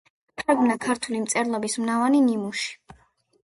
[0.41, 2.99] თარგმნა ქართული მწერლობის მრავალი ნიმუში.